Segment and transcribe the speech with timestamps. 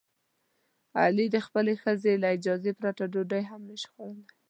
[1.01, 4.25] علي د خپلې ښځې له اجازې پرته ډوډۍ هم نشي خوړلی.